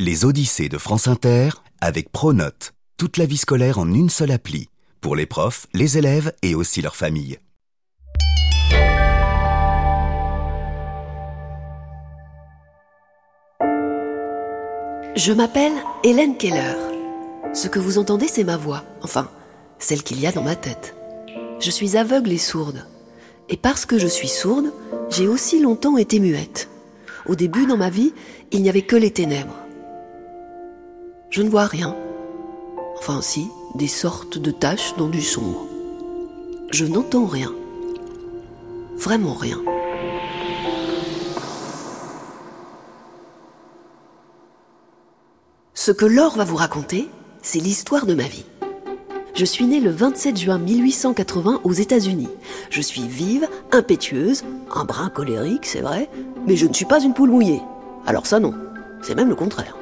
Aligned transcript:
Les 0.00 0.24
Odyssées 0.24 0.68
de 0.68 0.78
France 0.78 1.08
Inter 1.08 1.48
avec 1.80 2.12
Pronote. 2.12 2.72
Toute 2.98 3.16
la 3.16 3.26
vie 3.26 3.36
scolaire 3.36 3.80
en 3.80 3.92
une 3.92 4.10
seule 4.10 4.30
appli. 4.30 4.68
Pour 5.00 5.16
les 5.16 5.26
profs, 5.26 5.66
les 5.74 5.98
élèves 5.98 6.32
et 6.42 6.54
aussi 6.54 6.80
leurs 6.82 6.94
familles. 6.94 7.40
Je 15.16 15.32
m'appelle 15.32 15.72
Hélène 16.04 16.36
Keller. 16.36 16.76
Ce 17.52 17.66
que 17.66 17.80
vous 17.80 17.98
entendez, 17.98 18.28
c'est 18.28 18.44
ma 18.44 18.56
voix. 18.56 18.84
Enfin, 19.02 19.28
celle 19.80 20.04
qu'il 20.04 20.20
y 20.20 20.28
a 20.28 20.32
dans 20.32 20.44
ma 20.44 20.54
tête. 20.54 20.94
Je 21.58 21.72
suis 21.72 21.96
aveugle 21.96 22.30
et 22.30 22.38
sourde. 22.38 22.86
Et 23.48 23.56
parce 23.56 23.84
que 23.84 23.98
je 23.98 24.06
suis 24.06 24.28
sourde, 24.28 24.72
j'ai 25.10 25.26
aussi 25.26 25.58
longtemps 25.58 25.98
été 25.98 26.20
muette. 26.20 26.68
Au 27.26 27.34
début, 27.34 27.66
dans 27.66 27.76
ma 27.76 27.90
vie, 27.90 28.12
il 28.52 28.62
n'y 28.62 28.68
avait 28.68 28.82
que 28.82 28.94
les 28.94 29.10
ténèbres. 29.10 29.56
Je 31.38 31.44
ne 31.44 31.50
vois 31.50 31.66
rien. 31.66 31.94
Enfin 32.98 33.22
si, 33.22 33.48
des 33.76 33.86
sortes 33.86 34.38
de 34.38 34.50
taches 34.50 34.96
dans 34.96 35.06
du 35.06 35.22
sombre. 35.22 35.68
Je 36.72 36.84
n'entends 36.84 37.26
rien. 37.26 37.54
Vraiment 38.96 39.34
rien. 39.34 39.60
Ce 45.74 45.92
que 45.92 46.06
Laure 46.06 46.34
va 46.34 46.42
vous 46.42 46.56
raconter, 46.56 47.08
c'est 47.40 47.60
l'histoire 47.60 48.04
de 48.04 48.14
ma 48.14 48.24
vie. 48.24 48.44
Je 49.36 49.44
suis 49.44 49.66
née 49.66 49.78
le 49.78 49.92
27 49.92 50.36
juin 50.36 50.58
1880 50.58 51.60
aux 51.62 51.72
États-Unis. 51.72 52.30
Je 52.68 52.80
suis 52.80 53.06
vive, 53.06 53.48
impétueuse, 53.70 54.42
un 54.74 54.84
brin 54.84 55.08
colérique, 55.08 55.66
c'est 55.66 55.82
vrai, 55.82 56.10
mais 56.48 56.56
je 56.56 56.66
ne 56.66 56.74
suis 56.74 56.84
pas 56.84 57.00
une 57.00 57.14
poule 57.14 57.30
mouillée. 57.30 57.62
Alors 58.06 58.26
ça 58.26 58.40
non, 58.40 58.54
c'est 59.02 59.14
même 59.14 59.28
le 59.28 59.36
contraire. 59.36 59.77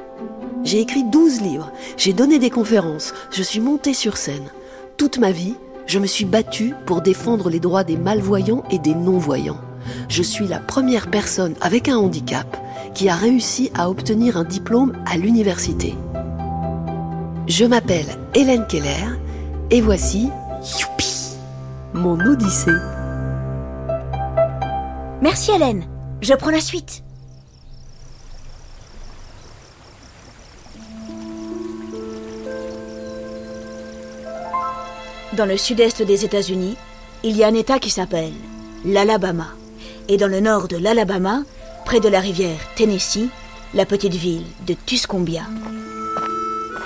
J'ai 0.67 0.81
écrit 0.81 1.05
12 1.05 1.39
livres, 1.39 1.71
j'ai 1.95 2.11
donné 2.11 2.39
des 2.39 2.49
conférences, 2.49 3.13
je 3.31 3.41
suis 3.41 3.61
montée 3.61 3.93
sur 3.93 4.17
scène. 4.17 4.51
Toute 4.97 5.17
ma 5.17 5.31
vie, 5.31 5.55
je 5.85 5.97
me 5.97 6.05
suis 6.05 6.25
battue 6.25 6.73
pour 6.85 6.99
défendre 6.99 7.49
les 7.49 7.61
droits 7.61 7.85
des 7.85 7.95
malvoyants 7.95 8.65
et 8.69 8.77
des 8.77 8.93
non-voyants. 8.93 9.61
Je 10.09 10.21
suis 10.21 10.45
la 10.45 10.59
première 10.59 11.09
personne 11.09 11.55
avec 11.61 11.87
un 11.87 11.95
handicap 11.95 12.57
qui 12.93 13.07
a 13.07 13.15
réussi 13.15 13.71
à 13.75 13.89
obtenir 13.89 14.35
un 14.35 14.43
diplôme 14.43 14.91
à 15.05 15.17
l'université. 15.17 15.95
Je 17.47 17.63
m'appelle 17.63 18.17
Hélène 18.33 18.67
Keller 18.67 19.15
et 19.71 19.79
voici, 19.79 20.27
mon 21.93 22.19
odyssée. 22.19 22.71
Merci 25.21 25.51
Hélène, 25.51 25.85
je 26.19 26.33
prends 26.33 26.51
la 26.51 26.59
suite. 26.59 27.06
Dans 35.33 35.45
le 35.45 35.57
sud-est 35.57 36.01
des 36.01 36.23
États-Unis, 36.23 36.77
il 37.23 37.35
y 37.35 37.43
a 37.43 37.47
un 37.47 37.53
État 37.53 37.79
qui 37.79 37.89
s'appelle 37.89 38.31
l'Alabama. 38.85 39.47
Et 40.07 40.15
dans 40.15 40.29
le 40.29 40.39
nord 40.39 40.69
de 40.69 40.77
l'Alabama, 40.77 41.41
près 41.85 41.99
de 41.99 42.07
la 42.07 42.21
rivière 42.21 42.59
Tennessee, 42.75 43.27
la 43.73 43.85
petite 43.85 44.15
ville 44.15 44.45
de 44.65 44.73
Tuscombia. 44.73 45.43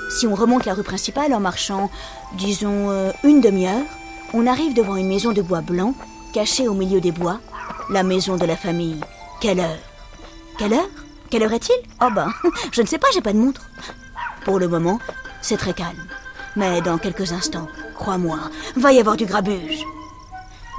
Si 0.09 0.25
on 0.25 0.34
remonte 0.34 0.66
la 0.66 0.73
rue 0.73 0.84
principale 0.84 1.36
en 1.36 1.39
marchant, 1.39 1.92
disons, 2.34 2.89
euh, 2.89 3.12
une 3.23 3.42
demi-heure, 3.42 3.86
on 4.34 4.47
arrive 4.47 4.73
devant 4.73 4.95
une 4.95 5.08
maison 5.08 5.34
de 5.34 5.42
bois 5.44 5.62
blanc, 5.62 5.94
cachée 6.34 6.67
au 6.67 6.73
milieu 6.73 7.00
des 7.00 7.12
bois, 7.12 7.39
la 7.92 8.02
maison 8.02 8.38
de 8.38 8.45
la 8.45 8.58
famille 8.58 9.00
Keller. 9.39 9.78
Quelle 10.58 10.73
heure 10.73 10.89
Quelle 11.30 11.44
heure 11.44 11.53
est-il? 11.53 11.75
Oh 12.02 12.09
ben, 12.14 12.34
je 12.72 12.81
ne 12.81 12.88
sais 12.88 12.97
pas, 12.97 13.08
j'ai 13.14 13.22
pas 13.22 13.34
de 13.34 13.38
montre. 13.38 13.62
Pour 14.45 14.58
le 14.58 14.67
moment, 14.67 15.00
c'est 15.42 15.58
très 15.58 15.73
calme. 15.73 16.08
Mais 16.56 16.81
dans 16.81 16.97
quelques 16.97 17.31
instants, 17.31 17.67
crois-moi, 18.02 18.40
va 18.78 18.92
y 18.92 19.00
avoir 19.00 19.16
du 19.16 19.28
grabuge. 19.28 19.86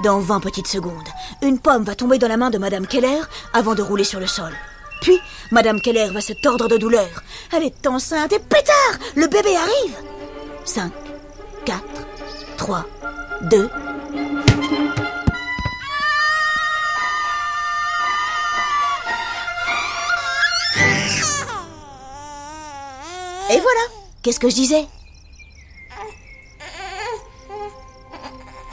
Dans 0.02 0.18
20 0.18 0.40
petites 0.40 0.66
secondes, 0.66 1.08
une 1.40 1.60
pomme 1.60 1.84
va 1.84 1.94
tomber 1.94 2.18
dans 2.18 2.26
la 2.26 2.36
main 2.36 2.50
de 2.50 2.58
Madame 2.58 2.84
Keller 2.84 3.20
avant 3.52 3.76
de 3.76 3.82
rouler 3.82 4.02
sur 4.02 4.18
le 4.18 4.26
sol. 4.26 4.52
Puis, 5.02 5.20
Madame 5.52 5.80
Keller 5.80 6.08
va 6.12 6.20
se 6.20 6.32
tordre 6.32 6.66
de 6.66 6.76
douleur. 6.76 7.22
Elle 7.52 7.62
est 7.62 7.86
enceinte 7.86 8.32
et 8.32 8.40
pétard 8.40 8.98
Le 9.14 9.28
bébé 9.28 9.54
arrive 9.56 9.96
5, 10.64 10.92
4, 11.64 11.80
3, 12.56 12.86
2... 13.42 13.70
Et 23.50 23.60
voilà 23.60 23.80
Qu'est-ce 24.22 24.40
que 24.40 24.48
je 24.48 24.54
disais? 24.54 24.86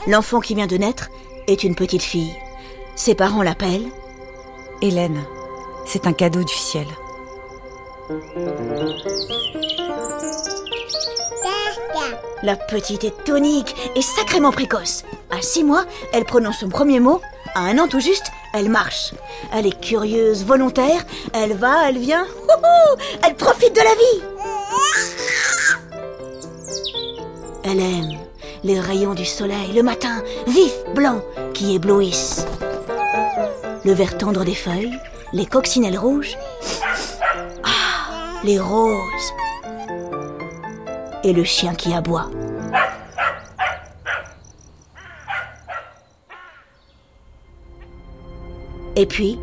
L'enfant 0.06 0.40
qui 0.40 0.54
vient 0.54 0.66
de 0.66 0.76
naître 0.76 1.10
est 1.46 1.62
une 1.62 1.74
petite 1.74 2.02
fille. 2.02 2.34
Ses 2.96 3.14
parents 3.14 3.42
l'appellent 3.42 3.88
Hélène. 4.82 5.24
C'est 5.86 6.06
un 6.06 6.12
cadeau 6.12 6.42
du 6.42 6.54
ciel. 6.54 6.86
La 12.42 12.56
petite 12.56 13.04
est 13.04 13.24
tonique 13.24 13.76
et 13.94 14.02
sacrément 14.02 14.52
précoce. 14.52 15.04
À 15.30 15.42
six 15.42 15.64
mois, 15.64 15.84
elle 16.12 16.24
prononce 16.24 16.60
son 16.60 16.70
premier 16.70 17.00
mot. 17.00 17.20
À 17.54 17.60
un 17.60 17.78
an 17.78 17.86
tout 17.86 18.00
juste, 18.00 18.32
elle 18.54 18.70
marche. 18.70 19.12
Elle 19.52 19.66
est 19.66 19.80
curieuse, 19.80 20.44
volontaire. 20.44 21.04
Elle 21.34 21.52
va, 21.52 21.88
elle 21.88 21.98
vient. 21.98 22.26
elle 23.26 23.34
profite 23.34 23.74
de 23.74 23.80
la 23.80 23.94
vie. 23.94 24.22
Elle 27.64 27.80
aime 27.80 28.29
les 28.64 28.78
rayons 28.78 29.14
du 29.14 29.24
soleil 29.24 29.72
le 29.74 29.82
matin, 29.82 30.22
vif, 30.46 30.74
blanc, 30.94 31.22
qui 31.54 31.74
éblouissent. 31.74 32.46
Le 33.84 33.92
vert 33.92 34.18
tendre 34.18 34.44
des 34.44 34.54
feuilles, 34.54 34.98
les 35.32 35.46
coccinelles 35.46 35.98
rouges. 35.98 36.36
Ah, 37.64 38.10
les 38.44 38.58
roses. 38.58 39.32
Et 41.24 41.32
le 41.32 41.44
chien 41.44 41.74
qui 41.74 41.92
aboie. 41.94 42.30
Et 48.96 49.06
puis, 49.06 49.38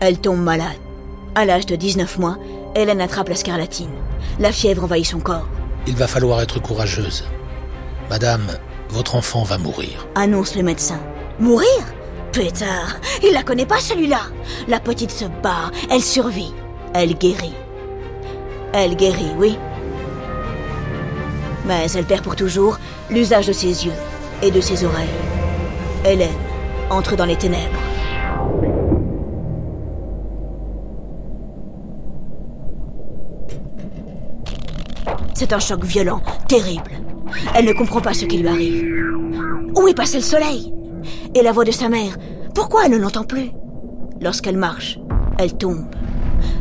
elle 0.00 0.18
tombe 0.18 0.40
malade. 0.40 0.68
À 1.34 1.44
l'âge 1.44 1.66
de 1.66 1.74
19 1.74 2.18
mois, 2.18 2.36
Hélène 2.74 3.00
attrape 3.00 3.28
la 3.28 3.34
scarlatine. 3.34 3.90
La 4.38 4.52
fièvre 4.52 4.84
envahit 4.84 5.06
son 5.06 5.20
corps. 5.20 5.48
Il 5.86 5.96
va 5.96 6.06
falloir 6.06 6.40
être 6.40 6.60
courageuse. 6.60 7.24
Madame, 8.12 8.58
votre 8.90 9.14
enfant 9.14 9.42
va 9.42 9.56
mourir. 9.56 10.06
Annonce 10.16 10.54
le 10.54 10.62
médecin. 10.62 11.00
Mourir? 11.40 11.66
Pétard, 12.30 12.96
il 13.22 13.32
la 13.32 13.42
connaît 13.42 13.64
pas 13.64 13.80
celui-là. 13.80 14.20
La 14.68 14.80
petite 14.80 15.10
se 15.10 15.24
bat, 15.24 15.70
elle 15.90 16.02
survit, 16.02 16.52
elle 16.92 17.14
guérit. 17.14 17.54
Elle 18.74 18.96
guérit, 18.96 19.32
oui. 19.38 19.56
Mais 21.64 21.86
elle 21.94 22.04
perd 22.04 22.22
pour 22.22 22.36
toujours 22.36 22.78
l'usage 23.08 23.46
de 23.46 23.54
ses 23.54 23.86
yeux 23.86 23.94
et 24.42 24.50
de 24.50 24.60
ses 24.60 24.84
oreilles. 24.84 25.08
Hélène 26.04 26.28
entre 26.90 27.16
dans 27.16 27.24
les 27.24 27.36
ténèbres. 27.36 27.80
C'est 35.32 35.54
un 35.54 35.58
choc 35.58 35.82
violent, 35.82 36.20
terrible. 36.46 37.01
Elle 37.54 37.66
ne 37.66 37.72
comprend 37.72 38.00
pas 38.00 38.14
ce 38.14 38.24
qui 38.24 38.38
lui 38.38 38.48
arrive. 38.48 38.84
Où 39.76 39.88
est 39.88 39.94
passé 39.94 40.18
le 40.18 40.22
soleil 40.22 40.72
Et 41.34 41.42
la 41.42 41.52
voix 41.52 41.64
de 41.64 41.70
sa 41.70 41.88
mère 41.88 42.16
Pourquoi 42.54 42.86
elle 42.86 42.92
ne 42.92 42.98
l'entend 42.98 43.24
plus 43.24 43.50
Lorsqu'elle 44.20 44.56
marche, 44.56 44.98
elle 45.38 45.56
tombe. 45.56 45.86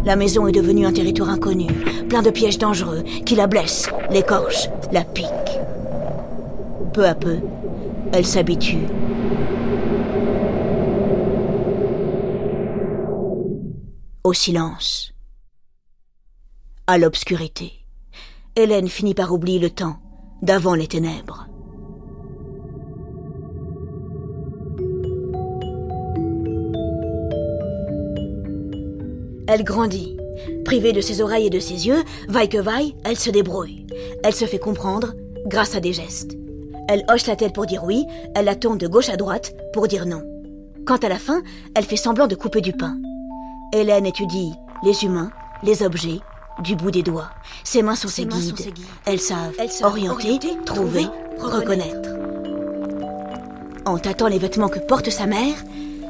La 0.06 0.16
maison 0.16 0.48
est 0.48 0.52
devenue 0.52 0.86
un 0.86 0.94
territoire 0.94 1.30
inconnu, 1.30 1.68
plein 2.10 2.22
de 2.22 2.32
pièges 2.32 2.58
dangereux 2.58 3.04
qui 3.26 3.36
la 3.36 3.48
blessent, 3.48 3.90
l'écorchent, 4.10 4.70
la 4.92 5.04
piquent. 5.04 5.28
Peu 6.94 7.06
à 7.06 7.16
peu, 7.16 7.38
elle 8.12 8.26
s'habitue. 8.26 8.88
Au 14.24 14.34
silence. 14.34 15.14
À 16.88 16.98
l'obscurité. 16.98 17.74
Hélène 18.56 18.90
finit 18.90 19.14
par 19.14 19.34
oublier 19.34 19.60
le 19.60 19.70
temps 19.70 20.01
d'avant 20.42 20.76
les 20.76 20.88
ténèbres. 20.88 21.48
Elle 29.48 29.64
grandit. 29.64 30.18
Privée 30.64 30.94
de 30.94 31.02
ses 31.02 31.22
oreilles 31.22 31.48
et 31.48 31.50
de 31.50 31.60
ses 31.60 31.88
yeux, 31.88 32.04
vaille 32.30 32.50
que 32.50 32.58
vaille, 32.58 32.96
elle 33.04 33.18
se 33.18 33.30
débrouille. 33.30 33.86
Elle 34.24 34.34
se 34.34 34.46
fait 34.46 34.60
comprendre 34.60 35.14
grâce 35.46 35.76
à 35.76 35.80
des 35.80 35.94
gestes. 35.94 36.38
Elle 36.88 37.04
hoche 37.10 37.28
la 37.28 37.36
tête 37.36 37.54
pour 37.54 37.66
dire 37.66 37.84
oui, 37.84 38.06
elle 38.36 38.46
la 38.46 38.56
tourne 38.56 38.78
de 38.78 38.88
gauche 38.88 39.10
à 39.10 39.18
droite 39.18 39.54
pour 39.74 39.88
dire 39.88 40.06
non. 40.06 40.24
Quant 40.86 40.98
à 40.98 41.10
la 41.10 41.20
fin, 41.20 41.42
elle 41.76 41.86
fait 41.86 41.96
semblant 41.96 42.28
de 42.28 42.36
couper 42.36 42.62
du 42.62 42.74
pain. 42.74 42.98
Hélène 43.74 44.06
étudie 44.06 44.54
les 44.84 45.04
humains, 45.04 45.32
les 45.64 45.84
objets, 45.84 46.20
du 46.60 46.76
bout 46.76 46.92
des 46.92 47.04
doigts. 47.04 47.30
Ses 47.64 47.82
mains 47.82 47.96
sont 47.96 48.08
ses, 48.08 48.26
guides. 48.26 48.74
Elles 49.06 49.20
savent, 49.20 49.56
orienter, 49.84 50.40
trouver, 50.66 51.08
reconnaître. 51.40 52.10
En 53.86 53.98
tâtant 53.98 54.28
les 54.28 54.40
vêtements 54.40 54.70
que 54.70 54.80
porte 54.80 55.10
sa 55.10 55.26
mère, 55.26 55.56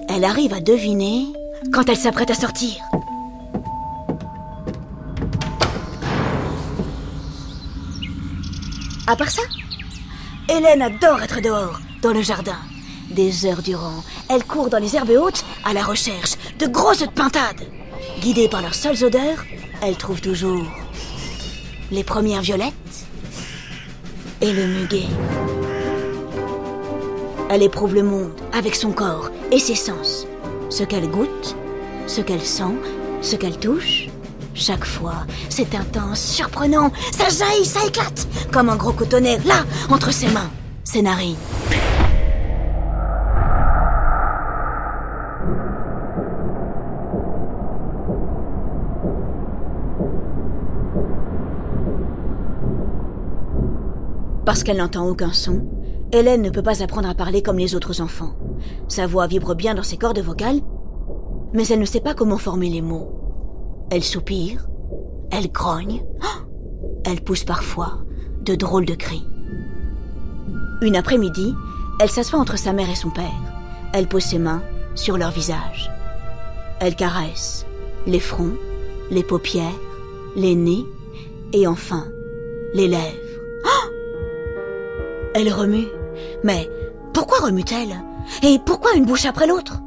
elle 0.09 0.25
arrive 0.25 0.53
à 0.53 0.59
deviner 0.59 1.27
quand 1.71 1.87
elle 1.87 1.97
s'apprête 1.97 2.31
à 2.31 2.35
sortir. 2.35 2.83
À 9.07 9.15
part 9.15 9.31
ça, 9.31 9.41
Hélène 10.49 10.81
adore 10.81 11.21
être 11.21 11.41
dehors, 11.41 11.79
dans 12.01 12.13
le 12.13 12.21
jardin. 12.21 12.57
Des 13.09 13.45
heures 13.45 13.61
durant, 13.61 14.03
elle 14.29 14.43
court 14.43 14.69
dans 14.69 14.79
les 14.79 14.95
herbes 14.95 15.11
hautes 15.11 15.43
à 15.65 15.73
la 15.73 15.83
recherche 15.83 16.35
de 16.59 16.65
grosses 16.65 17.05
pintades. 17.13 17.67
Guidée 18.21 18.47
par 18.47 18.61
leurs 18.61 18.75
seules 18.75 19.03
odeurs, 19.03 19.43
elle 19.81 19.97
trouve 19.97 20.21
toujours 20.21 20.65
les 21.91 22.03
premières 22.03 22.41
violettes 22.41 22.73
et 24.41 24.53
le 24.53 24.67
muguet. 24.67 25.07
Elle 27.49 27.63
éprouve 27.63 27.95
le 27.95 28.03
monde 28.03 28.31
avec 28.53 28.75
son 28.75 28.91
corps 28.91 29.29
et 29.51 29.59
ses 29.59 29.75
sens. 29.75 30.27
Ce 30.69 30.83
qu'elle 30.83 31.09
goûte, 31.09 31.55
ce 32.07 32.21
qu'elle 32.21 32.41
sent, 32.41 32.75
ce 33.21 33.35
qu'elle 33.35 33.57
touche. 33.57 34.07
Chaque 34.53 34.85
fois, 34.85 35.25
c'est 35.49 35.75
intense, 35.75 36.21
surprenant, 36.21 36.91
ça 37.11 37.29
jaillit, 37.29 37.65
ça 37.65 37.85
éclate, 37.85 38.27
comme 38.51 38.69
un 38.69 38.75
gros 38.75 38.91
cotonnet, 38.91 39.39
là, 39.45 39.65
entre 39.89 40.11
ses 40.11 40.27
mains, 40.27 40.51
ses 40.83 41.01
narines. 41.01 41.37
Parce 54.45 54.63
qu'elle 54.63 54.77
n'entend 54.77 55.07
aucun 55.07 55.33
son, 55.33 55.65
Hélène 56.11 56.41
ne 56.41 56.49
peut 56.49 56.63
pas 56.63 56.83
apprendre 56.83 57.09
à 57.09 57.13
parler 57.15 57.41
comme 57.41 57.57
les 57.57 57.75
autres 57.75 58.01
enfants. 58.01 58.35
Sa 58.87 59.07
voix 59.07 59.27
vibre 59.27 59.55
bien 59.55 59.75
dans 59.75 59.83
ses 59.83 59.97
cordes 59.97 60.19
vocales, 60.19 60.59
mais 61.53 61.67
elle 61.67 61.79
ne 61.79 61.85
sait 61.85 62.01
pas 62.01 62.13
comment 62.13 62.37
former 62.37 62.69
les 62.69 62.81
mots. 62.81 63.87
Elle 63.89 64.03
soupire, 64.03 64.67
elle 65.31 65.51
grogne, 65.51 66.03
elle 67.05 67.21
pousse 67.21 67.43
parfois 67.43 67.99
de 68.43 68.55
drôles 68.55 68.85
de 68.85 68.95
cris. 68.95 69.25
Une 70.81 70.95
après-midi, 70.95 71.53
elle 71.99 72.09
s'assoit 72.09 72.39
entre 72.39 72.57
sa 72.57 72.73
mère 72.73 72.89
et 72.89 72.95
son 72.95 73.09
père. 73.09 73.29
Elle 73.93 74.07
pose 74.07 74.23
ses 74.23 74.39
mains 74.39 74.63
sur 74.95 75.17
leur 75.17 75.31
visage. 75.31 75.91
Elle 76.79 76.95
caresse 76.95 77.65
les 78.07 78.19
fronts, 78.19 78.55
les 79.11 79.23
paupières, 79.23 79.79
les 80.35 80.55
nez 80.55 80.85
et 81.53 81.67
enfin 81.67 82.05
les 82.73 82.87
lèvres. 82.87 83.30
Elle 85.33 85.51
remue. 85.53 85.87
Mais 86.43 86.69
pourquoi 87.13 87.39
remue-t-elle? 87.39 88.03
Et 88.43 88.59
pourquoi 88.65 88.93
une 88.95 89.05
bouche 89.05 89.25
après 89.25 89.47
l'autre? 89.47 89.81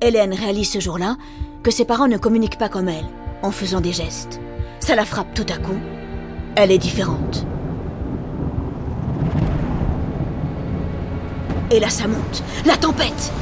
Hélène 0.00 0.34
réalise 0.34 0.70
ce 0.70 0.80
jour-là 0.80 1.16
que 1.62 1.70
ses 1.70 1.84
parents 1.84 2.08
ne 2.08 2.16
communiquent 2.16 2.58
pas 2.58 2.68
comme 2.68 2.88
elle, 2.88 3.06
en 3.42 3.50
faisant 3.50 3.80
des 3.80 3.92
gestes. 3.92 4.40
Ça 4.80 4.94
la 4.96 5.04
frappe 5.04 5.34
tout 5.34 5.46
à 5.52 5.58
coup. 5.58 5.78
Elle 6.56 6.72
est 6.72 6.78
différente. 6.78 7.46
Et 11.70 11.80
là, 11.80 11.88
ça 11.88 12.06
monte. 12.06 12.42
La 12.66 12.76
tempête 12.76 13.32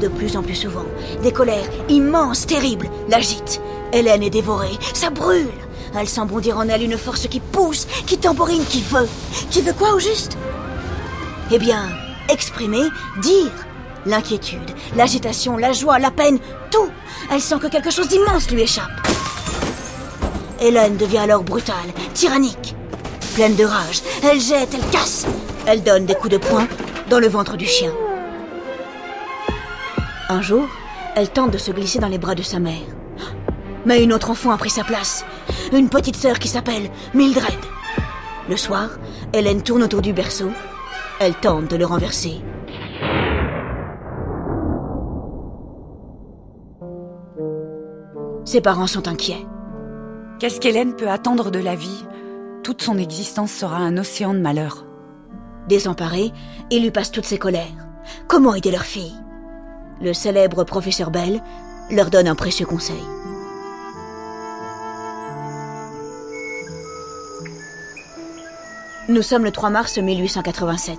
De 0.00 0.08
plus 0.08 0.36
en 0.36 0.42
plus 0.42 0.56
souvent, 0.56 0.86
des 1.22 1.32
colères 1.32 1.68
immenses, 1.88 2.46
terribles, 2.46 2.88
l'agitent. 3.08 3.60
Hélène 3.92 4.22
est 4.22 4.30
dévorée. 4.30 4.78
Ça 4.94 5.10
brûle 5.10 5.46
elle 5.98 6.08
sent 6.08 6.24
bondir 6.24 6.58
en 6.58 6.68
elle 6.68 6.82
une 6.82 6.98
force 6.98 7.26
qui 7.28 7.40
pousse, 7.40 7.86
qui 8.06 8.18
tambourine, 8.18 8.64
qui 8.64 8.82
veut. 8.82 9.08
Qui 9.50 9.60
veut 9.60 9.72
quoi 9.72 9.94
au 9.94 9.98
juste? 9.98 10.36
Eh 11.50 11.58
bien, 11.58 11.88
exprimer, 12.28 12.88
dire. 13.20 13.50
L'inquiétude, 14.04 14.70
l'agitation, 14.96 15.56
la 15.56 15.72
joie, 15.72 15.98
la 15.98 16.10
peine, 16.10 16.38
tout. 16.70 16.90
Elle 17.30 17.40
sent 17.40 17.58
que 17.60 17.68
quelque 17.68 17.90
chose 17.90 18.08
d'immense 18.08 18.50
lui 18.50 18.62
échappe. 18.62 18.90
Hélène 20.60 20.96
devient 20.96 21.18
alors 21.18 21.44
brutale, 21.44 21.76
tyrannique. 22.14 22.74
Pleine 23.34 23.54
de 23.54 23.64
rage, 23.64 24.02
elle 24.24 24.40
jette, 24.40 24.74
elle 24.74 24.90
casse. 24.90 25.26
Elle 25.66 25.82
donne 25.82 26.06
des 26.06 26.14
coups 26.14 26.32
de 26.32 26.38
poing 26.38 26.66
dans 27.08 27.20
le 27.20 27.28
ventre 27.28 27.56
du 27.56 27.66
chien. 27.66 27.92
Un 30.28 30.42
jour, 30.42 30.66
elle 31.14 31.28
tente 31.28 31.52
de 31.52 31.58
se 31.58 31.70
glisser 31.70 31.98
dans 31.98 32.08
les 32.08 32.18
bras 32.18 32.34
de 32.34 32.42
sa 32.42 32.58
mère. 32.58 32.80
Mais 33.84 34.02
une 34.02 34.12
autre 34.12 34.30
enfant 34.30 34.52
a 34.52 34.58
pris 34.58 34.70
sa 34.70 34.84
place. 34.84 35.24
Une 35.72 35.88
petite 35.88 36.16
sœur 36.16 36.38
qui 36.38 36.48
s'appelle 36.48 36.90
Mildred. 37.14 37.58
Le 38.48 38.56
soir, 38.56 38.90
Hélène 39.32 39.62
tourne 39.62 39.82
autour 39.82 40.02
du 40.02 40.12
berceau. 40.12 40.50
Elle 41.20 41.34
tente 41.34 41.68
de 41.68 41.76
le 41.76 41.86
renverser. 41.86 42.40
Ses 48.44 48.60
parents 48.60 48.86
sont 48.86 49.08
inquiets. 49.08 49.46
Qu'est-ce 50.38 50.60
qu'Hélène 50.60 50.94
peut 50.94 51.08
attendre 51.08 51.50
de 51.50 51.60
la 51.60 51.76
vie? 51.76 52.04
Toute 52.62 52.82
son 52.82 52.98
existence 52.98 53.52
sera 53.52 53.76
un 53.76 53.96
océan 53.96 54.34
de 54.34 54.40
malheur. 54.40 54.84
Désemparés, 55.68 56.32
ils 56.70 56.82
lui 56.82 56.90
passent 56.90 57.12
toutes 57.12 57.24
ses 57.24 57.38
colères. 57.38 57.62
Comment 58.26 58.54
aider 58.54 58.70
leur 58.72 58.82
fille? 58.82 59.14
Le 60.00 60.12
célèbre 60.12 60.64
professeur 60.64 61.10
Bell 61.10 61.40
leur 61.90 62.10
donne 62.10 62.26
un 62.26 62.34
précieux 62.34 62.66
conseil. 62.66 63.02
Nous 69.08 69.22
sommes 69.22 69.44
le 69.44 69.50
3 69.50 69.70
mars 69.70 69.98
1887. 69.98 70.96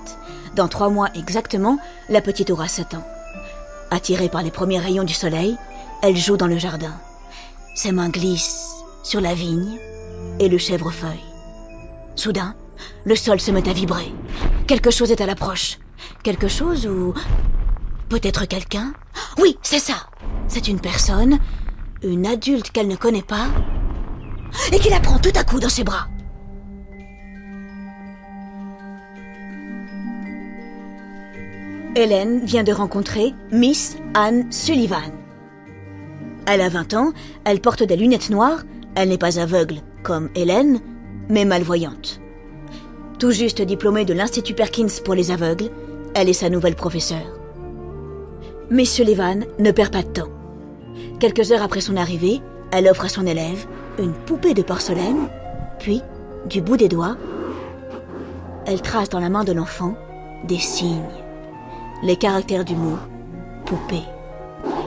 Dans 0.55 0.67
trois 0.67 0.89
mois 0.89 1.07
exactement, 1.15 1.79
la 2.09 2.19
petite 2.19 2.49
aura 2.49 2.67
7 2.67 2.95
ans. 2.95 3.07
Attirée 3.91 4.27
par 4.27 4.43
les 4.43 4.51
premiers 4.51 4.79
rayons 4.79 5.05
du 5.05 5.13
soleil, 5.13 5.55
elle 6.01 6.17
joue 6.17 6.35
dans 6.35 6.47
le 6.47 6.57
jardin. 6.57 6.93
Ses 7.75 7.93
mains 7.93 8.09
glissent 8.09 8.67
sur 9.03 9.21
la 9.21 9.33
vigne 9.33 9.79
et 10.39 10.49
le 10.49 10.57
chèvrefeuille. 10.57 11.23
Soudain, 12.15 12.55
le 13.05 13.15
sol 13.15 13.39
se 13.39 13.51
met 13.51 13.69
à 13.69 13.73
vibrer. 13.73 14.13
Quelque 14.67 14.91
chose 14.91 15.11
est 15.11 15.21
à 15.21 15.25
l'approche. 15.25 15.79
Quelque 16.23 16.49
chose 16.49 16.85
ou... 16.85 17.13
Peut-être 18.09 18.45
quelqu'un? 18.45 18.93
Oui, 19.39 19.57
c'est 19.63 19.79
ça. 19.79 20.07
C'est 20.49 20.67
une 20.67 20.81
personne, 20.81 21.39
une 22.03 22.27
adulte 22.27 22.69
qu'elle 22.71 22.89
ne 22.89 22.97
connaît 22.97 23.21
pas, 23.21 23.47
et 24.73 24.79
qui 24.79 24.89
la 24.89 24.99
prend 24.99 25.19
tout 25.19 25.31
à 25.35 25.43
coup 25.45 25.61
dans 25.61 25.69
ses 25.69 25.85
bras. 25.85 26.07
Hélène 31.95 32.43
vient 32.43 32.63
de 32.63 32.71
rencontrer 32.71 33.35
Miss 33.51 33.97
Anne 34.15 34.51
Sullivan. 34.51 35.11
Elle 36.47 36.61
a 36.61 36.69
20 36.69 36.95
ans, 36.95 37.13
elle 37.45 37.61
porte 37.61 37.83
des 37.83 37.95
lunettes 37.95 38.31
noires, 38.31 38.63
elle 38.95 39.09
n'est 39.09 39.19
pas 39.19 39.39
aveugle 39.39 39.75
comme 40.01 40.29
Hélène, 40.33 40.79
mais 41.29 41.45
malvoyante. 41.45 42.19
Tout 43.19 43.29
juste 43.29 43.61
diplômée 43.61 44.05
de 44.05 44.13
l'Institut 44.13 44.55
Perkins 44.55 44.87
pour 45.05 45.13
les 45.13 45.29
aveugles, 45.29 45.69
elle 46.15 46.29
est 46.29 46.33
sa 46.33 46.49
nouvelle 46.49 46.75
professeure. 46.75 47.39
Miss 48.71 48.91
Sullivan 48.91 49.45
ne 49.59 49.71
perd 49.71 49.91
pas 49.91 50.01
de 50.01 50.07
temps. 50.07 50.29
Quelques 51.19 51.51
heures 51.51 51.61
après 51.61 51.81
son 51.81 51.95
arrivée, 51.95 52.41
elle 52.71 52.87
offre 52.87 53.05
à 53.05 53.09
son 53.09 53.27
élève 53.27 53.67
une 53.99 54.13
poupée 54.13 54.55
de 54.55 54.63
porcelaine, 54.63 55.29
puis, 55.77 56.01
du 56.49 56.59
bout 56.59 56.77
des 56.77 56.89
doigts, 56.89 57.17
elle 58.65 58.81
trace 58.81 59.09
dans 59.09 59.19
la 59.19 59.29
main 59.29 59.43
de 59.43 59.51
l'enfant 59.51 59.95
des 60.47 60.57
signes 60.57 61.22
les 62.03 62.17
caractères 62.17 62.65
du 62.65 62.75
mot 62.75 62.97
poupée. 63.65 64.03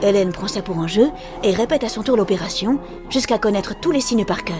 Hélène 0.03 0.31
prend 0.31 0.47
ça 0.47 0.61
pour 0.61 0.77
un 0.77 0.87
jeu 0.87 1.09
et 1.43 1.51
répète 1.51 1.83
à 1.83 1.89
son 1.89 2.03
tour 2.03 2.15
l'opération 2.15 2.79
jusqu'à 3.09 3.39
connaître 3.39 3.73
tous 3.79 3.91
les 3.91 4.01
signes 4.01 4.25
par 4.25 4.43
cœur. 4.43 4.55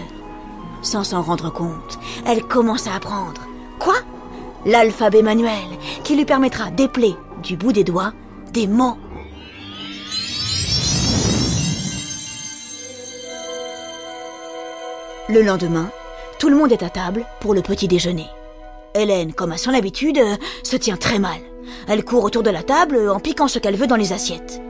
Sans 0.82 1.04
s'en 1.04 1.22
rendre 1.22 1.52
compte, 1.52 1.98
elle 2.26 2.42
commence 2.42 2.86
à 2.86 2.94
apprendre. 2.94 3.42
Quoi? 3.78 3.94
L'alphabet 4.66 5.22
manuel 5.22 5.52
qui 6.02 6.16
lui 6.16 6.24
permettra 6.24 6.70
d'épeler 6.70 7.14
du 7.42 7.56
bout 7.56 7.72
des 7.72 7.84
doigts 7.84 8.12
des 8.52 8.66
mots. 8.66 8.96
Le 15.28 15.42
lendemain, 15.42 15.90
tout 16.38 16.48
le 16.48 16.56
monde 16.56 16.72
est 16.72 16.82
à 16.82 16.90
table 16.90 17.24
pour 17.40 17.54
le 17.54 17.62
petit 17.62 17.86
déjeuner. 17.86 18.26
Hélène, 18.94 19.34
comme 19.34 19.52
à 19.52 19.58
son 19.58 19.74
habitude, 19.74 20.18
se 20.62 20.76
tient 20.76 20.96
très 20.96 21.18
mal. 21.18 21.38
Elle 21.86 22.04
court 22.04 22.24
autour 22.24 22.42
de 22.42 22.50
la 22.50 22.62
table 22.62 23.08
en 23.10 23.20
piquant 23.20 23.48
ce 23.48 23.58
qu'elle 23.58 23.76
veut 23.76 23.86
dans 23.86 23.96
les 23.96 24.12
assiettes. 24.12 24.60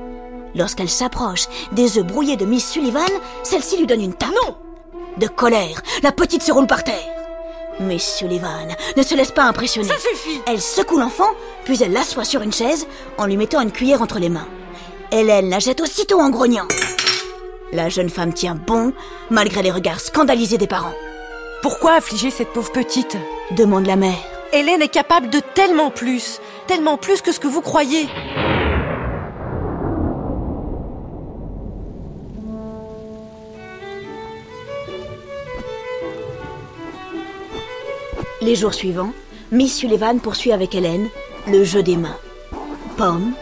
Lorsqu'elle 0.54 0.88
s'approche 0.88 1.46
des 1.72 1.98
œufs 1.98 2.06
brouillés 2.06 2.36
de 2.36 2.46
Miss 2.46 2.68
Sullivan, 2.68 3.02
celle-ci 3.42 3.76
lui 3.78 3.86
donne 3.86 4.02
une 4.02 4.14
tape. 4.14 4.30
Non 4.44 4.56
De 5.18 5.26
colère, 5.26 5.82
la 6.02 6.12
petite 6.12 6.42
se 6.42 6.52
roule 6.52 6.66
par 6.66 6.84
terre. 6.84 6.94
Miss 7.80 8.16
Sullivan 8.16 8.74
ne 8.96 9.02
se 9.02 9.14
laisse 9.14 9.30
pas 9.30 9.44
impressionner. 9.44 9.88
Ça 9.88 9.98
suffit 9.98 10.40
Elle 10.46 10.60
secoue 10.60 10.98
l'enfant, 10.98 11.30
puis 11.64 11.80
elle 11.82 11.92
l'assoit 11.92 12.24
sur 12.24 12.42
une 12.42 12.52
chaise 12.52 12.86
en 13.18 13.26
lui 13.26 13.36
mettant 13.36 13.60
une 13.60 13.72
cuillère 13.72 14.02
entre 14.02 14.18
les 14.18 14.30
mains. 14.30 14.48
Hélène 15.12 15.48
la 15.48 15.58
jette 15.58 15.80
aussitôt 15.80 16.20
en 16.20 16.30
grognant. 16.30 16.66
La 17.72 17.88
jeune 17.88 18.10
femme 18.10 18.32
tient 18.32 18.54
bon, 18.54 18.92
malgré 19.30 19.62
les 19.62 19.70
regards 19.70 20.00
scandalisés 20.00 20.58
des 20.58 20.66
parents. 20.66 20.94
Pourquoi 21.62 21.92
affliger 21.94 22.30
cette 22.30 22.52
pauvre 22.52 22.72
petite? 22.72 23.16
demande 23.56 23.86
la 23.86 23.96
mère. 23.96 24.37
Hélène 24.52 24.80
est 24.80 24.88
capable 24.88 25.28
de 25.28 25.40
tellement 25.40 25.90
plus, 25.90 26.40
tellement 26.66 26.96
plus 26.96 27.20
que 27.20 27.32
ce 27.32 27.40
que 27.40 27.48
vous 27.48 27.60
croyez. 27.60 28.08
Les 38.40 38.54
jours 38.54 38.72
suivants, 38.72 39.12
Miss 39.52 39.76
Sullivan 39.76 40.18
poursuit 40.18 40.52
avec 40.52 40.74
Hélène 40.74 41.08
le 41.46 41.64
jeu 41.64 41.82
des 41.82 41.96
mains. 41.96 42.16
Pommes, 42.96 43.34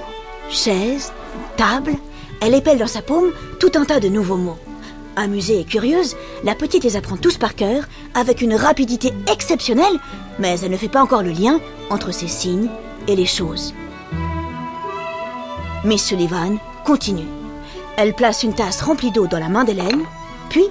chaises, 0.50 1.12
table, 1.56 1.92
elle 2.40 2.54
épelle 2.54 2.78
dans 2.78 2.86
sa 2.88 3.02
paume 3.02 3.32
tout 3.60 3.70
un 3.76 3.84
tas 3.84 4.00
de 4.00 4.08
nouveaux 4.08 4.36
mots. 4.36 4.58
Amusée 5.16 5.60
et 5.60 5.64
curieuse, 5.64 6.14
la 6.44 6.54
petite 6.54 6.84
les 6.84 6.96
apprend 6.96 7.16
tous 7.16 7.38
par 7.38 7.54
cœur 7.54 7.84
avec 8.14 8.42
une 8.42 8.54
rapidité 8.54 9.14
exceptionnelle, 9.32 9.98
mais 10.38 10.60
elle 10.60 10.70
ne 10.70 10.76
fait 10.76 10.90
pas 10.90 11.02
encore 11.02 11.22
le 11.22 11.30
lien 11.30 11.58
entre 11.88 12.12
ces 12.12 12.28
signes 12.28 12.68
et 13.08 13.16
les 13.16 13.24
choses. 13.24 13.72
Miss 15.84 16.04
Sullivan 16.04 16.58
continue. 16.84 17.26
Elle 17.96 18.12
place 18.12 18.42
une 18.42 18.54
tasse 18.54 18.82
remplie 18.82 19.10
d'eau 19.10 19.26
dans 19.26 19.38
la 19.38 19.48
main 19.48 19.64
d'Hélène, 19.64 20.04
puis, 20.50 20.64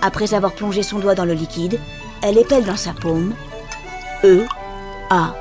après 0.00 0.34
avoir 0.34 0.52
plongé 0.52 0.82
son 0.82 0.98
doigt 0.98 1.14
dans 1.14 1.24
le 1.24 1.34
liquide, 1.34 1.78
elle 2.22 2.38
épelle 2.38 2.64
dans 2.64 2.76
sa 2.76 2.92
paume 2.92 3.34
E, 4.24 4.44
A, 5.10 5.34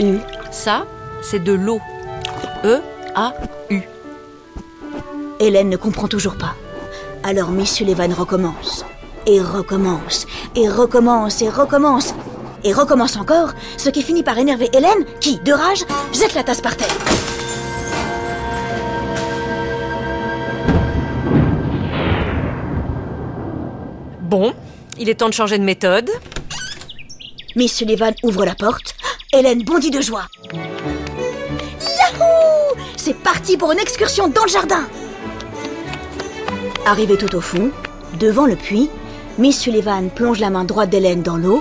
U. 0.00 0.18
Ça, 0.52 0.86
c'est 1.20 1.42
de 1.42 1.52
l'eau. 1.52 1.80
E, 2.64 2.80
A, 3.16 3.34
U. 3.70 3.80
Hélène 5.40 5.68
ne 5.68 5.76
comprend 5.76 6.06
toujours 6.06 6.36
pas. 6.36 6.54
Alors 7.28 7.50
Miss 7.50 7.74
Sullivan 7.74 8.10
recommence, 8.14 8.86
et 9.26 9.38
recommence, 9.38 10.26
et 10.56 10.66
recommence, 10.66 11.42
et 11.42 11.50
recommence, 11.50 12.14
et 12.64 12.72
recommence 12.72 13.18
encore, 13.18 13.52
ce 13.76 13.90
qui 13.90 14.00
finit 14.00 14.22
par 14.22 14.38
énerver 14.38 14.70
Hélène, 14.72 15.04
qui, 15.20 15.38
de 15.40 15.52
rage, 15.52 15.84
jette 16.14 16.34
la 16.34 16.42
tasse 16.42 16.62
par 16.62 16.74
terre. 16.74 16.88
Bon, 24.22 24.54
il 24.98 25.10
est 25.10 25.16
temps 25.16 25.28
de 25.28 25.34
changer 25.34 25.58
de 25.58 25.64
méthode. 25.64 26.08
Miss 27.56 27.74
Sullivan 27.74 28.14
ouvre 28.22 28.46
la 28.46 28.54
porte. 28.54 28.94
Hélène 29.34 29.64
bondit 29.64 29.90
de 29.90 30.00
joie. 30.00 30.28
Yahoo 30.54 32.74
C'est 32.96 33.18
parti 33.18 33.58
pour 33.58 33.72
une 33.72 33.80
excursion 33.80 34.28
dans 34.28 34.44
le 34.44 34.48
jardin 34.48 34.86
Arrivée 36.88 37.18
tout 37.18 37.36
au 37.36 37.42
fond, 37.42 37.70
devant 38.18 38.46
le 38.46 38.56
puits, 38.56 38.88
Miss 39.36 39.60
Sullivan 39.60 40.08
plonge 40.08 40.40
la 40.40 40.48
main 40.48 40.64
droite 40.64 40.88
d'Hélène 40.88 41.20
dans 41.20 41.36
l'eau 41.36 41.60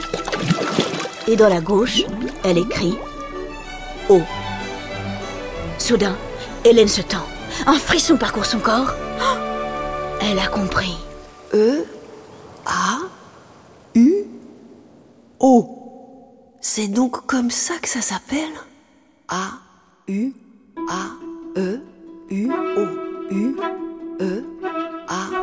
et 1.28 1.36
dans 1.36 1.50
la 1.50 1.60
gauche, 1.60 2.04
elle 2.46 2.58
écrit 2.58 2.98
Eau. 4.08 4.22
Soudain, 5.80 6.16
Hélène 6.64 6.88
se 6.88 7.02
tend. 7.02 7.26
Un 7.66 7.74
frisson 7.74 8.16
parcourt 8.16 8.46
son 8.46 8.60
corps. 8.60 8.94
Oh 9.20 9.38
elle 10.22 10.40
a 10.40 10.48
compris. 10.48 10.96
E, 11.54 11.84
A, 12.66 13.00
U, 13.96 14.24
O. 15.42 16.56
C'est 16.62 16.88
donc 16.88 17.26
comme 17.26 17.52
ça 17.52 17.74
que 17.82 17.90
ça 17.90 18.00
s'appelle? 18.00 18.56
A, 19.28 19.50
U, 20.08 20.32
A, 20.90 21.60
E, 21.60 21.82
U, 22.30 22.50
O, 22.50 22.82
U, 23.30 23.56
E. 24.22 24.57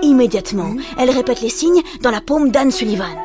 Immédiatement, 0.03 0.75
elle 0.99 1.11
répète 1.11 1.41
les 1.41 1.49
signes 1.49 1.83
dans 2.03 2.11
la 2.11 2.21
paume 2.21 2.51
d'Anne 2.51 2.71
Sullivan. 2.71 3.17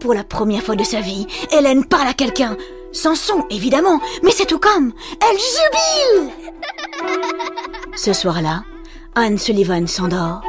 Pour 0.00 0.14
la 0.14 0.24
première 0.24 0.62
fois 0.62 0.76
de 0.76 0.84
sa 0.84 1.00
vie, 1.00 1.26
Hélène 1.52 1.84
parle 1.84 2.08
à 2.08 2.14
quelqu'un. 2.14 2.56
Sans 2.92 3.14
son, 3.14 3.44
évidemment, 3.50 4.00
mais 4.22 4.30
c'est 4.30 4.46
tout 4.46 4.58
comme. 4.58 4.92
Elle 5.20 5.38
jubile 5.38 6.32
Ce 7.94 8.12
soir-là, 8.12 8.62
Anne 9.14 9.38
Sullivan 9.38 9.86
s'endort. 9.86 10.42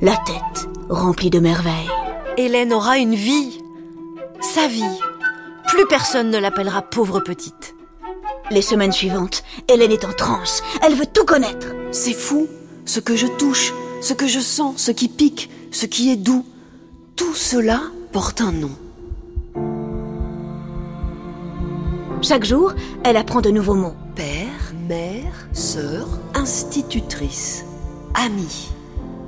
La 0.00 0.16
tête 0.26 0.68
remplie 0.88 1.30
de 1.30 1.40
merveilles. 1.40 1.90
Hélène 2.36 2.72
aura 2.72 2.98
une 2.98 3.14
vie. 3.14 3.60
Sa 4.40 4.66
vie. 4.66 4.84
Plus 5.68 5.86
personne 5.86 6.30
ne 6.30 6.38
l'appellera 6.38 6.82
pauvre 6.82 7.20
petite. 7.20 7.74
Les 8.50 8.62
semaines 8.62 8.92
suivantes, 8.92 9.42
Hélène 9.68 9.92
est 9.92 10.04
en 10.04 10.12
transe. 10.12 10.62
Elle 10.82 10.94
veut 10.94 11.06
tout 11.06 11.24
connaître. 11.24 11.68
C'est 11.92 12.12
fou. 12.12 12.46
Ce 12.84 13.00
que 13.00 13.16
je 13.16 13.26
touche, 13.26 13.72
ce 14.04 14.12
que 14.12 14.26
je 14.26 14.38
sens, 14.38 14.74
ce 14.76 14.90
qui 14.90 15.08
pique, 15.08 15.50
ce 15.70 15.86
qui 15.86 16.10
est 16.10 16.16
doux. 16.16 16.44
Tout 17.16 17.34
cela 17.34 17.80
porte 18.12 18.42
un 18.42 18.52
nom. 18.52 18.70
Chaque 22.20 22.44
jour, 22.44 22.74
elle 23.02 23.16
apprend 23.16 23.40
de 23.40 23.48
nouveaux 23.50 23.74
mots. 23.74 23.94
Père, 24.14 24.74
mère, 24.88 25.48
sœur, 25.54 26.06
institutrice, 26.34 27.64
amie. 28.14 28.68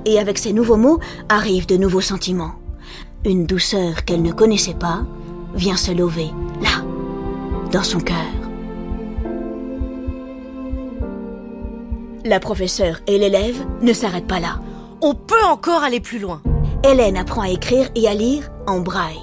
Et 0.05 0.19
avec 0.19 0.37
ces 0.37 0.53
nouveaux 0.53 0.77
mots 0.77 0.99
arrivent 1.27 1.67
de 1.67 1.77
nouveaux 1.77 2.01
sentiments. 2.01 2.53
Une 3.25 3.47
douceur 3.47 4.05
qu'elle 4.05 4.21
ne 4.21 4.31
connaissait 4.31 4.75
pas 4.75 5.05
vient 5.55 5.75
se 5.75 5.91
lever, 5.91 6.29
là, 6.61 6.85
dans 7.71 7.83
son 7.83 7.99
cœur. 7.99 8.15
La 12.25 12.39
professeure 12.39 12.99
et 13.07 13.17
l'élève 13.17 13.65
ne 13.81 13.93
s'arrêtent 13.93 14.27
pas 14.27 14.39
là. 14.39 14.59
On 15.01 15.13
peut 15.13 15.43
encore 15.45 15.83
aller 15.83 15.99
plus 15.99 16.17
loin. 16.17 16.41
Hélène 16.83 17.17
apprend 17.17 17.41
à 17.41 17.49
écrire 17.49 17.89
et 17.93 18.07
à 18.07 18.15
lire 18.15 18.49
en 18.65 18.79
braille. 18.79 19.21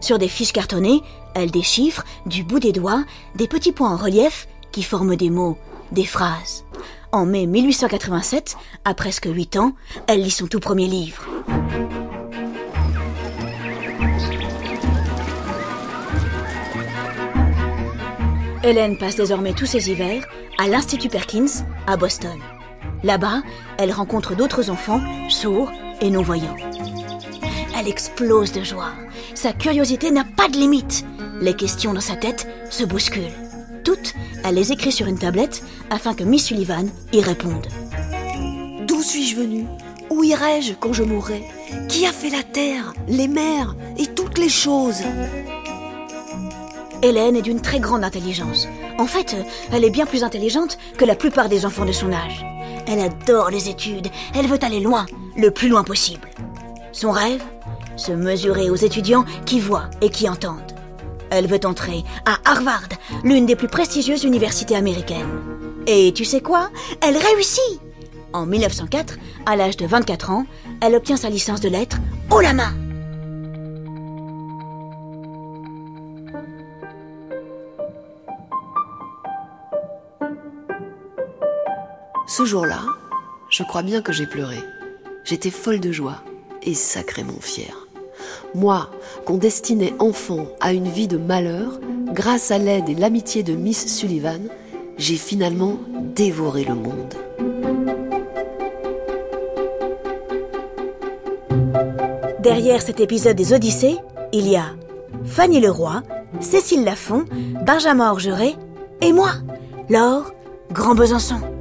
Sur 0.00 0.18
des 0.18 0.28
fiches 0.28 0.52
cartonnées, 0.52 1.02
elle 1.34 1.50
déchiffre, 1.50 2.04
du 2.26 2.44
bout 2.44 2.60
des 2.60 2.72
doigts, 2.72 3.04
des 3.34 3.48
petits 3.48 3.72
points 3.72 3.90
en 3.90 3.96
relief 3.96 4.48
qui 4.70 4.82
forment 4.82 5.16
des 5.16 5.30
mots, 5.30 5.56
des 5.92 6.04
phrases. 6.04 6.64
En 7.10 7.24
mai 7.24 7.46
1887, 7.46 8.56
à 8.84 8.92
presque 8.92 9.26
8 9.26 9.56
ans, 9.56 9.72
elle 10.08 10.22
lit 10.22 10.30
son 10.30 10.46
tout 10.46 10.60
premier 10.60 10.88
livre. 10.88 11.24
Hélène 18.62 18.98
passe 18.98 19.16
désormais 19.16 19.52
tous 19.52 19.66
ses 19.66 19.90
hivers 19.90 20.26
à 20.58 20.68
l'Institut 20.68 21.08
Perkins, 21.08 21.64
à 21.86 21.96
Boston. 21.96 22.38
Là-bas, 23.04 23.42
elle 23.76 23.92
rencontre 23.92 24.34
d'autres 24.34 24.70
enfants, 24.70 25.00
sourds 25.28 25.70
et 26.00 26.08
non-voyants. 26.08 26.56
Elle 27.78 27.86
explose 27.86 28.50
de 28.50 28.62
joie. 28.62 28.92
Sa 29.34 29.52
curiosité 29.52 30.10
n'a 30.10 30.24
pas 30.24 30.48
de 30.48 30.56
limite. 30.56 31.04
Les 31.42 31.54
questions 31.54 31.92
dans 31.92 32.00
sa 32.00 32.16
tête 32.16 32.48
se 32.70 32.82
bousculent. 32.82 33.30
Toutes, 33.84 34.14
elle 34.42 34.54
les 34.54 34.72
écrit 34.72 34.90
sur 34.90 35.06
une 35.06 35.18
tablette 35.18 35.62
afin 35.90 36.14
que 36.14 36.24
Miss 36.24 36.46
Sullivan 36.46 36.88
y 37.12 37.20
réponde. 37.20 37.66
D'où 38.86 39.02
suis-je 39.02 39.36
venue? 39.36 39.66
Où 40.08 40.24
irai-je 40.24 40.72
quand 40.72 40.94
je 40.94 41.02
mourrai? 41.02 41.44
Qui 41.90 42.06
a 42.06 42.12
fait 42.12 42.30
la 42.30 42.42
terre, 42.42 42.94
les 43.06 43.28
mers 43.28 43.76
et 43.98 44.06
toutes 44.06 44.38
les 44.38 44.48
choses? 44.48 45.02
Hélène 47.02 47.36
est 47.36 47.42
d'une 47.42 47.60
très 47.60 47.80
grande 47.80 48.02
intelligence. 48.02 48.66
En 48.98 49.06
fait, 49.06 49.36
elle 49.72 49.84
est 49.84 49.90
bien 49.90 50.06
plus 50.06 50.24
intelligente 50.24 50.78
que 50.96 51.04
la 51.04 51.16
plupart 51.16 51.50
des 51.50 51.66
enfants 51.66 51.84
de 51.84 51.92
son 51.92 52.10
âge. 52.10 52.46
Elle 52.86 53.00
adore 53.00 53.50
les 53.50 53.68
études, 53.68 54.08
elle 54.34 54.46
veut 54.46 54.62
aller 54.62 54.80
loin, 54.80 55.06
le 55.36 55.50
plus 55.50 55.68
loin 55.68 55.84
possible. 55.84 56.28
Son 56.92 57.10
rêve? 57.10 57.42
Se 57.96 58.12
mesurer 58.12 58.70
aux 58.70 58.76
étudiants 58.76 59.24
qui 59.46 59.60
voient 59.60 59.88
et 60.00 60.10
qui 60.10 60.28
entendent. 60.28 60.74
Elle 61.30 61.46
veut 61.46 61.60
entrer 61.64 62.04
à 62.26 62.38
Harvard, 62.44 62.88
l'une 63.22 63.46
des 63.46 63.56
plus 63.56 63.68
prestigieuses 63.68 64.24
universités 64.24 64.76
américaines. 64.76 65.40
Et 65.86 66.12
tu 66.12 66.24
sais 66.24 66.40
quoi? 66.40 66.70
Elle 67.00 67.16
réussit 67.16 67.80
En 68.32 68.46
1904, 68.46 69.16
à 69.46 69.56
l'âge 69.56 69.76
de 69.76 69.86
24 69.86 70.30
ans, 70.30 70.46
elle 70.80 70.94
obtient 70.94 71.16
sa 71.16 71.30
licence 71.30 71.60
de 71.60 71.68
lettres 71.68 71.98
haut 72.30 72.40
la 72.40 72.52
main. 72.52 72.74
Ce 82.36 82.44
jour-là, 82.44 82.80
je 83.48 83.62
crois 83.62 83.84
bien 83.84 84.02
que 84.02 84.12
j'ai 84.12 84.26
pleuré. 84.26 84.58
J'étais 85.22 85.52
folle 85.52 85.78
de 85.78 85.92
joie 85.92 86.24
et 86.64 86.74
sacrément 86.74 87.38
fière. 87.40 87.86
Moi, 88.56 88.90
qu'on 89.24 89.36
destinait 89.36 89.94
enfant 90.00 90.48
à 90.60 90.72
une 90.72 90.88
vie 90.88 91.06
de 91.06 91.16
malheur, 91.16 91.78
grâce 92.12 92.50
à 92.50 92.58
l'aide 92.58 92.88
et 92.88 92.96
l'amitié 92.96 93.44
de 93.44 93.54
Miss 93.54 93.86
Sullivan, 93.86 94.48
j'ai 94.98 95.14
finalement 95.14 95.78
dévoré 96.16 96.64
le 96.64 96.74
monde. 96.74 97.14
Derrière 102.40 102.82
cet 102.82 102.98
épisode 102.98 103.36
des 103.36 103.52
Odyssées, 103.52 103.98
il 104.32 104.48
y 104.48 104.56
a 104.56 104.74
Fanny 105.24 105.60
Leroy, 105.60 106.02
Cécile 106.40 106.82
Lafont, 106.82 107.26
Benjamin 107.64 108.10
Orgeret 108.10 108.56
et 109.02 109.12
moi, 109.12 109.34
Laure 109.88 110.32
Grand 110.72 110.96
Besançon. 110.96 111.53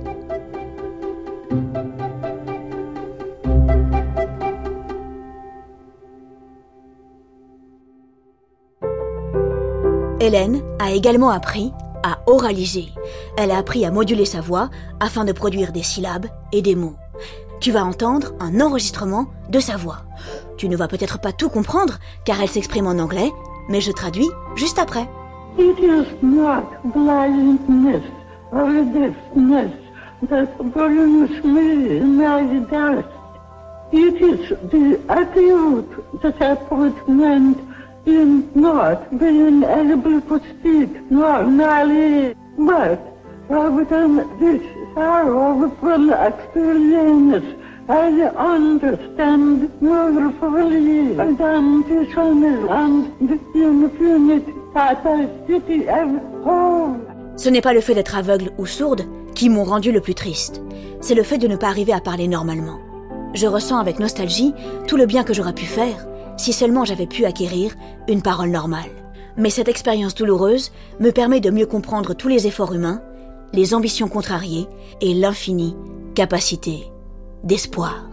Hélène 10.24 10.62
a 10.80 10.92
également 10.92 11.32
appris 11.32 11.74
à 12.01 12.20
oraliser. 12.27 12.86
Elle 13.38 13.51
a 13.51 13.58
appris 13.58 13.84
à 13.84 13.92
moduler 13.92 14.24
sa 14.24 14.39
voix 14.39 14.70
afin 15.01 15.25
de 15.25 15.34
produire 15.34 15.74
des 15.74 15.84
syllabes 15.84 16.27
et 16.53 16.62
des 16.62 16.75
mots. 16.75 16.96
Tu 17.60 17.72
vas 17.72 17.84
entendre 17.84 18.32
un 18.39 18.62
enregistrement 18.62 19.25
de 19.50 19.60
sa 19.60 19.75
voix. 19.75 19.98
Tu 20.56 20.70
ne 20.70 20.77
vas 20.77 20.88
peut-être 20.88 21.20
pas 21.20 21.34
tout 21.34 21.50
comprendre 21.50 22.00
car 22.24 22.42
elle 22.42 22.48
s'exprime 22.48 22.88
en 22.88 23.00
anglais, 23.00 23.34
mais 23.68 23.82
je 23.82 23.92
traduis 23.92 24.30
juste 24.56 24.80
après. 24.80 25.10
It 25.60 25.77
is 25.80 26.08
not 26.22 26.63
blindness 26.96 28.03
or 28.53 28.70
deafness 28.94 29.74
that 30.30 30.48
brings 30.74 31.44
me 31.44 32.00
my. 32.00 32.63
It 33.92 34.20
the 34.72 35.00
acute 35.10 35.92
disappointment 36.22 37.58
in 38.05 38.43
not 38.55 39.17
being 39.17 39.63
able 39.63 40.22
to 40.22 40.39
speak 40.50 40.89
normally. 41.10 42.36
But 42.57 43.00
from 43.48 44.15
this 44.39 44.62
sorrowful 44.93 46.13
experience, 46.13 47.45
I 47.89 48.29
understand 48.38 49.69
more 49.81 50.31
fully 50.39 51.13
than 51.13 51.81
dishonor 51.83 52.69
and 52.72 53.12
the 53.19 53.39
infinite 53.55 54.45
capacity 54.74 55.88
of 55.89 56.10
whole. 56.45 56.98
Ce 57.36 57.50
n'est 57.50 57.62
pas 57.62 57.74
le 57.74 57.81
fait 57.81 57.95
d'être 57.95 58.15
aveugle 58.15 58.51
ou 58.57 58.65
sourde 58.65 59.01
qui 59.33 59.50
m'ont 59.50 59.63
rendu 59.63 59.91
le 59.91 60.00
plus 60.00 60.13
triste, 60.13 60.62
c'est 61.01 61.15
le 61.15 61.24
fait 61.24 61.39
de 61.39 61.48
ne 61.48 61.55
pas 61.55 61.67
arriver 61.67 61.93
à 61.93 62.00
parler 62.00 62.27
normalement. 62.27 62.79
Je 63.34 63.48
ressens 63.48 63.80
avec 63.80 64.00
nostalgie 64.00 64.54
tout 64.88 64.98
le 64.98 65.06
bien 65.06 65.24
que 65.24 65.34
j'aurais 65.34 65.54
pu 65.54 65.66
faire 65.66 66.06
si 66.38 66.54
seulement 66.54 66.86
j'avais 66.86 67.08
pu 67.08 67.25
acquérir 67.25 67.74
une 68.08 68.22
parole 68.22 68.50
normale. 68.50 68.90
Mais 69.38 69.50
cette 69.50 69.68
expérience 69.68 70.16
douloureuse 70.16 70.72
me 71.00 71.12
permet 71.12 71.40
de 71.40 71.50
mieux 71.50 71.66
comprendre 71.66 72.13
tous 72.13 72.28
les 72.28 72.48
efforts 72.48 72.74
humains, 72.74 73.02
les 73.54 73.74
ambitions 73.74 74.08
contrariées 74.08 74.68
et 75.02 75.13
l'infinie 75.13 75.75
capacité 76.16 76.92
d'espoir. 77.44 78.12